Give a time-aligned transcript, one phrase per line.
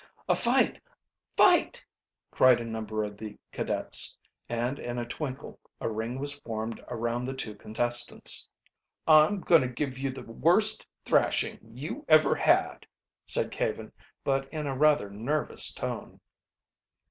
[0.27, 0.81] "A fight!
[1.37, 1.85] Fight!"
[2.31, 4.17] cried a number of the cadets,
[4.49, 8.47] and in a twinkle a ring was formed around the two contestants.
[9.07, 12.87] "I'm going to give you the worst thrashing you ever had,"
[13.27, 13.91] said Caven,
[14.23, 16.19] but in rather a nervous tone.